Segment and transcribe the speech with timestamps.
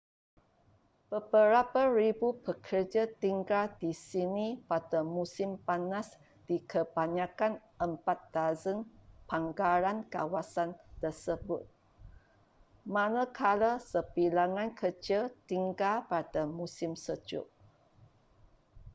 [1.13, 6.07] beberapa ribu pekerja tinggal di sini pada musim panas
[6.49, 7.53] di kebanyakan
[7.87, 8.77] empat dozen
[9.29, 10.69] pangkalan kawasan
[11.05, 11.61] tersebut
[12.95, 17.45] manakala sebilangan kecil tinggal pada musim sejuk